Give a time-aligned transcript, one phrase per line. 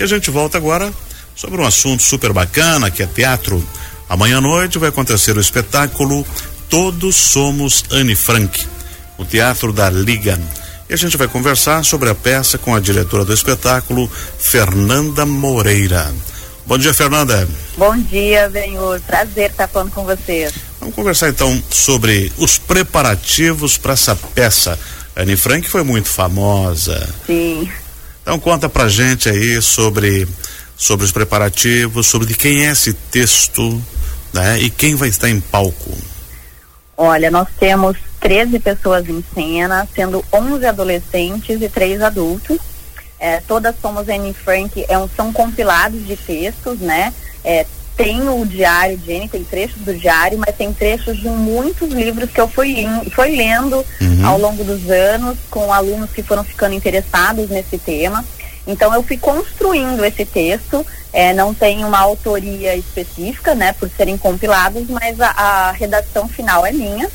[0.00, 0.90] E a gente volta agora
[1.36, 3.62] sobre um assunto super bacana que é teatro.
[4.08, 6.26] Amanhã à noite vai acontecer o espetáculo
[6.70, 8.66] Todos Somos Anne Frank,
[9.18, 10.40] o teatro da Liga.
[10.88, 16.10] E a gente vai conversar sobre a peça com a diretora do espetáculo, Fernanda Moreira.
[16.64, 17.46] Bom dia, Fernanda.
[17.76, 19.02] Bom dia, Benhor.
[19.02, 20.50] Prazer estar falando com você.
[20.80, 24.78] Vamos conversar então sobre os preparativos para essa peça.
[25.14, 27.06] Anne Frank foi muito famosa.
[27.26, 27.70] Sim.
[28.22, 30.26] Então conta pra gente aí sobre
[30.76, 33.82] sobre os preparativos, sobre de quem é esse texto,
[34.32, 34.58] né?
[34.60, 35.94] E quem vai estar em palco.
[36.96, 42.58] Olha, nós temos 13 pessoas em cena, sendo 11 adolescentes e 3 adultos.
[43.18, 47.12] É, todas somos Anne Frank, é um, são compilados de textos, né?
[47.44, 47.66] É,
[48.02, 52.30] tem o diário de Anne, tem trechos do diário, mas tem trechos de muitos livros
[52.30, 54.26] que eu fui, fui lendo uhum.
[54.26, 58.24] ao longo dos anos com alunos que foram ficando interessados nesse tema.
[58.66, 64.16] Então eu fui construindo esse texto, é, não tem uma autoria específica, né, por serem
[64.16, 67.10] compilados, mas a, a redação final é minha.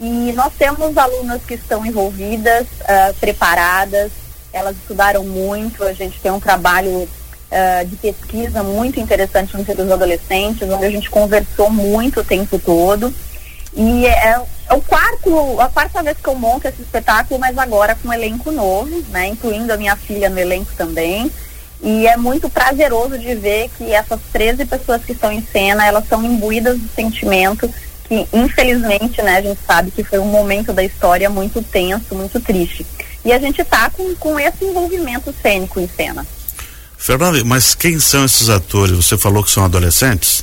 [0.00, 4.10] E nós temos alunas que estão envolvidas, uh, preparadas,
[4.52, 7.08] elas estudaram muito, a gente tem um trabalho
[7.54, 12.58] uh, de pesquisa muito interessante no dos adolescentes, onde a gente conversou muito o tempo
[12.58, 13.14] todo.
[13.76, 17.94] E é, é, o quarto, a quarta vez que eu monto esse espetáculo, mas agora
[17.94, 19.28] com um elenco novo, né?
[19.28, 21.30] Incluindo a minha filha no elenco também.
[21.82, 26.08] E é muito prazeroso de ver que essas 13 pessoas que estão em cena, elas
[26.08, 27.70] são imbuídas do sentimento
[28.04, 32.40] que, infelizmente, né, a gente sabe que foi um momento da história muito tenso, muito
[32.40, 32.86] triste.
[33.24, 36.24] E a gente está com, com esse envolvimento cênico em cena.
[37.04, 38.96] Fernanda, mas quem são esses atores?
[38.96, 40.42] Você falou que são adolescentes?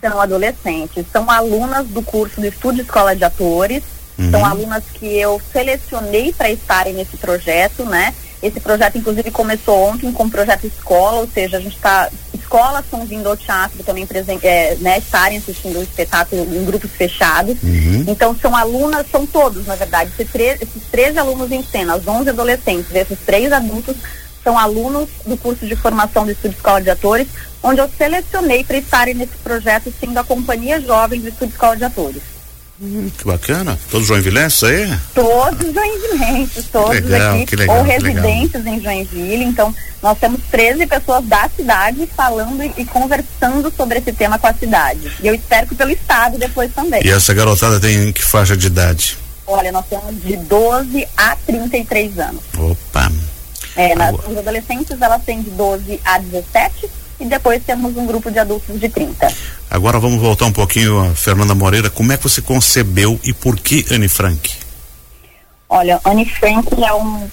[0.00, 3.82] São adolescentes, são alunas do curso do Estúdio Escola de Atores,
[4.16, 4.30] uhum.
[4.30, 8.14] são alunas que eu selecionei para estarem nesse projeto, né?
[8.40, 12.08] Esse projeto, inclusive, começou ontem com o projeto escola, ou seja, a gente está.
[12.32, 16.92] Escolas estão vindo ao teatro também presente, é, né, estarem assistindo o espetáculo em grupos
[16.92, 17.56] fechados.
[17.60, 18.04] Uhum.
[18.06, 22.06] Então, são alunas, são todos, na verdade, esses, três, esses 13 alunos em cena, os
[22.06, 23.96] 11 adolescentes, esses três adultos
[24.42, 27.28] são alunos do curso de formação do Estúdio Escola de Atores,
[27.62, 31.84] onde eu selecionei para estarem nesse projeto, sendo a Companhia Jovem do Estúdio Escola de
[31.84, 32.22] Atores.
[32.80, 33.76] Hum, que bacana.
[33.90, 34.98] Todos joinvilenses aí?
[35.12, 39.44] Todos joinvilenses, todos legal, aqui, legal, ou residentes em Joinville.
[39.44, 44.46] Então, nós temos 13 pessoas da cidade falando e, e, conversando sobre esse tema com
[44.46, 45.10] a cidade.
[45.20, 47.02] E eu espero que pelo estado depois também.
[47.04, 49.18] E essa garotada tem que faixa de idade?
[49.44, 52.42] Olha, nós temos de 12 a 33 anos.
[52.56, 53.10] Opa!
[53.78, 56.90] É, nas, os adolescentes elas têm de 12 a 17
[57.20, 59.32] e depois temos um grupo de adultos de 30.
[59.70, 61.88] Agora vamos voltar um pouquinho a Fernanda Moreira.
[61.88, 64.52] Como é que você concebeu e por que Anne Frank?
[65.68, 67.28] Olha, Anne Frank é um,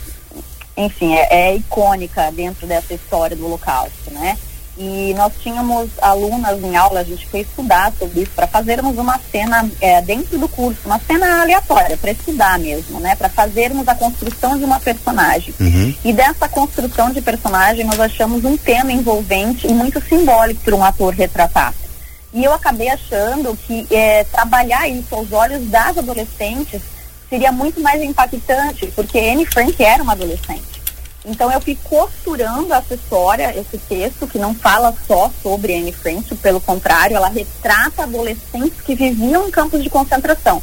[0.78, 4.38] enfim, é, é icônica dentro dessa história do Holocausto, né?
[4.78, 9.18] E nós tínhamos alunas em aula, a gente foi estudar sobre isso, para fazermos uma
[9.32, 13.16] cena é, dentro do curso, uma cena aleatória, para estudar mesmo, né?
[13.16, 15.54] Para fazermos a construção de uma personagem.
[15.60, 15.96] Uhum.
[16.04, 20.84] E dessa construção de personagem, nós achamos um tema envolvente e muito simbólico para um
[20.84, 21.74] ator retratar.
[22.34, 26.82] E eu acabei achando que é, trabalhar isso aos olhos das adolescentes
[27.30, 30.75] seria muito mais impactante, porque Anne Frank era uma adolescente.
[31.26, 36.34] Então eu fui costurando essa história, esse texto, que não fala só sobre Anne Frank,
[36.36, 40.62] pelo contrário, ela retrata adolescentes que viviam em campos de concentração.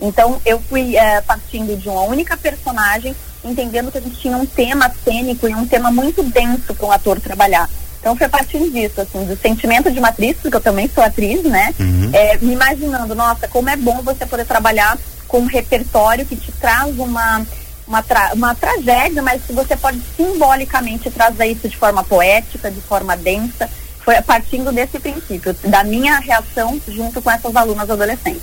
[0.00, 3.14] Então eu fui é, partindo de uma única personagem,
[3.44, 6.92] entendendo que a gente tinha um tema cênico e um tema muito denso para um
[6.92, 7.68] ator trabalhar.
[8.00, 11.02] Então foi a partir disso, assim, do sentimento de uma atriz, porque eu também sou
[11.02, 11.74] atriz, né?
[11.80, 12.10] Uhum.
[12.12, 16.52] É, me imaginando, nossa, como é bom você poder trabalhar com um repertório que te
[16.52, 17.44] traz uma
[17.86, 22.80] uma, tra uma tragédia, mas que você pode simbolicamente trazer isso de forma poética, de
[22.80, 23.68] forma densa,
[24.04, 28.42] foi partindo desse princípio, da minha reação junto com essas alunas adolescentes.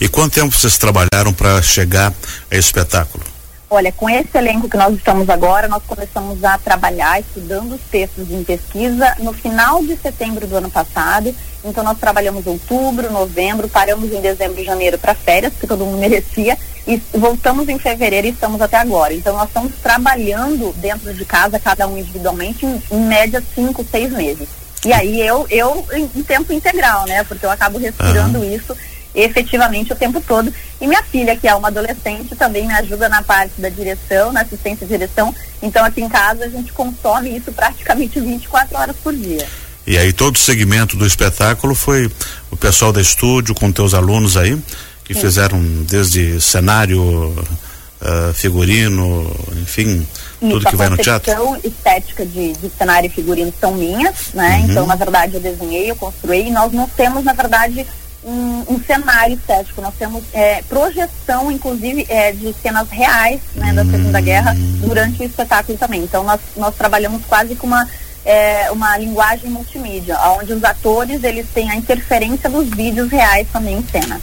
[0.00, 2.10] E quanto tempo vocês trabalharam para chegar
[2.50, 3.24] a esse espetáculo?
[3.68, 8.30] Olha, com esse elenco que nós estamos agora, nós começamos a trabalhar estudando os textos
[8.30, 11.34] em pesquisa no final de setembro do ano passado.
[11.64, 15.98] Então nós trabalhamos outubro, novembro, paramos em dezembro e janeiro para férias, que todo mundo
[15.98, 19.14] merecia, e voltamos em fevereiro e estamos até agora.
[19.14, 24.12] Então nós estamos trabalhando dentro de casa, cada um individualmente, em, em média cinco, seis
[24.12, 24.48] meses.
[24.84, 27.24] E aí eu, eu em, em tempo integral, né?
[27.24, 28.54] Porque eu acabo respirando uhum.
[28.54, 28.76] isso
[29.14, 30.52] efetivamente o tempo todo.
[30.80, 34.42] E minha filha, que é uma adolescente, também me ajuda na parte da direção, na
[34.42, 35.34] assistência de direção.
[35.62, 39.46] Então aqui em casa a gente consome isso praticamente 24 horas por dia.
[39.86, 42.10] E aí todo o segmento do espetáculo foi
[42.50, 44.58] o pessoal da estúdio com teus alunos aí?
[45.04, 45.20] Que Sim.
[45.20, 49.30] fizeram desde cenário, uh, figurino,
[49.60, 50.06] enfim,
[50.40, 51.32] Isso, tudo que vai no teatro?
[51.32, 54.56] A estética de, de cenário e figurino são minhas, né?
[54.56, 54.70] Uhum.
[54.70, 57.86] Então, na verdade, eu desenhei, eu construí, e nós não temos, na verdade,
[58.24, 63.84] um, um cenário estético, nós temos é, projeção, inclusive, é, de cenas reais, né, da
[63.84, 64.24] Segunda uhum.
[64.24, 66.02] Guerra durante o espetáculo também.
[66.02, 67.86] Então, nós, nós trabalhamos quase com uma
[68.24, 73.76] é, uma linguagem multimídia, onde os atores eles têm a interferência dos vídeos reais também
[73.76, 74.18] em cena.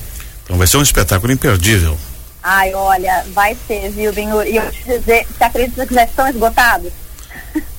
[0.52, 1.98] Então vai ser um espetáculo imperdível.
[2.44, 4.46] Ai, olha, vai ser, viu, Benhur?
[4.46, 6.92] E eu te dizer, você acredita que já estão esgotados?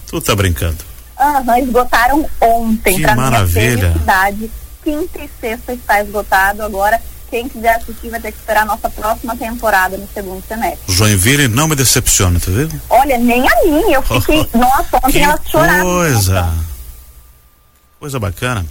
[0.06, 0.78] Tu tá brincando.
[1.20, 2.96] Aham, esgotaram ontem.
[2.96, 3.88] Que maravilha.
[3.88, 4.50] Minha cidade,
[4.82, 6.62] quinta e sexta está esgotado.
[6.62, 6.98] Agora,
[7.28, 10.94] quem quiser assistir vai ter que esperar a nossa próxima temporada no segundo semestre.
[10.94, 12.80] Joinville não me decepciona, tá vendo?
[12.88, 13.92] Olha, nem a mim.
[13.92, 15.82] Eu fiquei, nossa, ontem ela chorava.
[15.82, 16.54] Coisa.
[18.00, 18.64] Coisa bacana.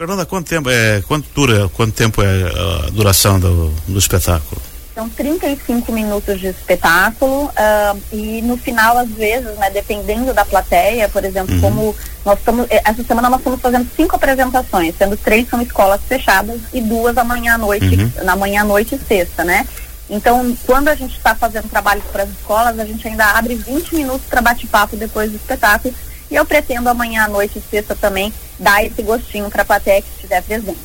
[0.00, 4.58] Fernanda, quanto tempo é, quanto dura, quanto tempo é a duração do, do espetáculo?
[4.94, 11.06] São 35 minutos de espetáculo uh, e no final, às vezes, né, dependendo da plateia,
[11.10, 11.60] por exemplo, uhum.
[11.60, 16.00] como nós estamos, eh, essa semana nós estamos fazendo cinco apresentações, sendo três são escolas
[16.08, 18.24] fechadas e duas amanhã à noite, uhum.
[18.24, 19.68] na manhã à noite e sexta, né?
[20.08, 23.94] Então, quando a gente está fazendo trabalhos para as escolas, a gente ainda abre 20
[23.94, 25.94] minutos para bate-papo depois do espetáculo
[26.30, 30.02] e eu pretendo amanhã à noite e sexta também dar esse gostinho para a plateia
[30.02, 30.78] que estiver presente.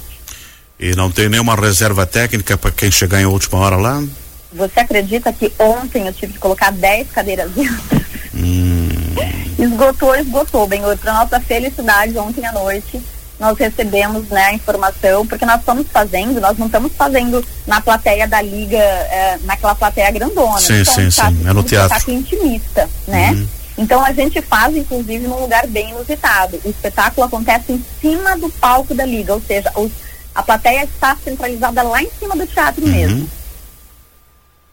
[0.80, 4.04] E não tem nenhuma reserva técnica para quem chegar em última hora lá?
[4.52, 8.02] Você acredita que ontem eu tive que colocar 10 cadeiras extras?
[8.34, 8.90] Hum.
[9.58, 10.68] Esgotou, esgotou.
[10.68, 13.02] Bem, para nossa felicidade, ontem à noite
[13.40, 18.28] nós recebemos né, a informação, porque nós estamos fazendo, nós não estamos fazendo na plateia
[18.28, 20.60] da liga, é, naquela plateia grandona.
[20.60, 21.48] Sim, então, sim, sim.
[21.48, 22.12] É no teatro.
[22.12, 23.32] intimista, né?
[23.32, 23.48] Uhum.
[23.78, 26.60] Então a gente faz, inclusive, num lugar bem inusitado.
[26.64, 29.92] O espetáculo acontece em cima do palco da liga, ou seja, os,
[30.34, 32.92] a plateia está centralizada lá em cima do teatro uhum.
[32.92, 33.30] mesmo.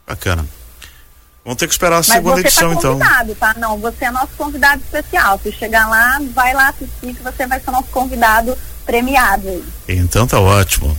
[0.07, 0.47] Bacana.
[1.45, 2.93] Vamos ter que esperar a Mas segunda você tá edição, tá então.
[2.99, 3.55] convidado, tá?
[3.59, 5.41] Não, você é nosso convidado especial.
[5.43, 8.57] Se chegar lá, vai lá assistir que você vai ser nosso convidado
[8.87, 9.65] premiado.
[9.89, 10.97] Então tá ótimo.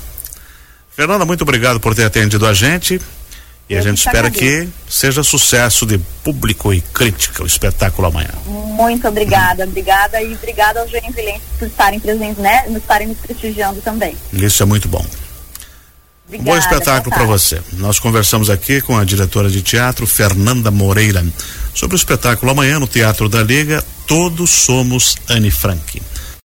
[0.92, 3.02] Fernanda, muito obrigado por ter atendido a gente.
[3.70, 8.30] E a gente espera que seja sucesso de público e crítica o espetáculo amanhã.
[8.46, 12.64] Muito obrigada, obrigada e obrigada aos joinvilenses por estarem presentes, né?
[12.64, 14.16] Por estarem nos prestigiando também.
[14.34, 15.06] Isso é muito bom.
[16.28, 17.62] Obrigada, bom espetáculo para você.
[17.74, 21.24] Nós conversamos aqui com a diretora de teatro, Fernanda Moreira,
[21.74, 26.02] sobre o espetáculo amanhã no Teatro da Liga, Todos Somos Anne Frank.